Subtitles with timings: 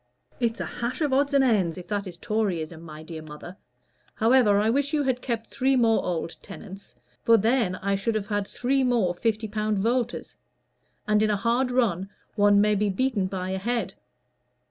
[0.39, 3.57] "It's a hash of odds and ends, if that is Toryism, my dear mother.
[4.15, 8.25] However, I wish you had kept three more old tenants; for then I should have
[8.25, 10.37] had three more fifty pound voters.
[11.07, 13.93] And, in a hard run, one may be beaten by a head.